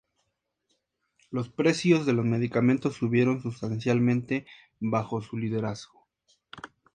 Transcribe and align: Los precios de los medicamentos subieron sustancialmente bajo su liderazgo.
Los 1.29 1.49
precios 1.49 2.07
de 2.07 2.13
los 2.13 2.25
medicamentos 2.25 2.95
subieron 2.95 3.39
sustancialmente 3.43 4.47
bajo 4.79 5.21
su 5.21 5.37
liderazgo. 5.37 6.07